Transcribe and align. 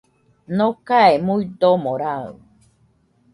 Nokae 0.57 1.13
muidomo 1.25 1.91
raɨ 2.01 2.27